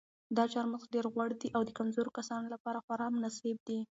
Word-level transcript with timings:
دا 0.35 0.43
چهارمغز 0.51 0.85
ډېر 0.93 1.05
غوړ 1.13 1.29
دي 1.41 1.47
او 1.55 1.61
د 1.65 1.69
کمزورو 1.79 2.15
کسانو 2.17 2.47
لپاره 2.53 2.83
خورا 2.85 3.07
مناسب 3.15 3.57
دي. 3.67 3.79